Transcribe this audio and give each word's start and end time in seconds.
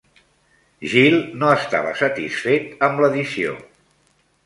Gil 0.93 1.17
no 1.43 1.53
estava 1.57 1.93
satisfet 2.01 2.69
amb 2.91 3.07
l'edició. 3.07 3.59